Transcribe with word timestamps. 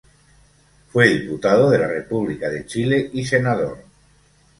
Fue 0.91 1.09
Diputado 1.09 1.69
de 1.69 1.77
la 1.77 1.85
República 1.87 2.49
de 2.49 2.65
Chile 2.65 3.11
y 3.13 3.23
Senador. 3.23 3.77